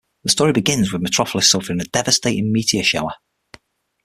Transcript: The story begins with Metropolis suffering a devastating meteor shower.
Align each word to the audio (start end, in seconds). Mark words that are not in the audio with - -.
The 0.23 0.31
story 0.31 0.51
begins 0.51 0.91
with 0.91 1.03
Metropolis 1.03 1.51
suffering 1.51 1.79
a 1.79 1.83
devastating 1.83 2.51
meteor 2.51 2.81
shower. 2.81 3.13